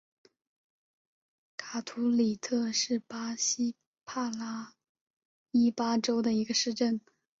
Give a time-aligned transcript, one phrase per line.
[1.57, 4.73] 卡图里特是巴西帕拉
[5.51, 6.99] 伊巴州的一个市镇。